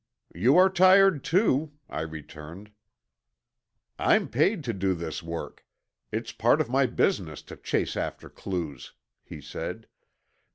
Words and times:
"You 0.33 0.57
are 0.57 0.67
tired, 0.71 1.23
too," 1.23 1.73
I 1.87 2.01
returned. 2.01 2.71
"I'm 3.99 4.29
paid 4.29 4.63
to 4.63 4.73
do 4.73 4.95
this 4.95 5.21
work. 5.21 5.63
It's 6.11 6.31
part 6.31 6.59
of 6.59 6.69
my 6.69 6.87
business 6.87 7.43
to 7.43 7.55
chase 7.55 7.95
after 7.95 8.27
clues," 8.27 8.93
he 9.23 9.41
said. 9.41 9.85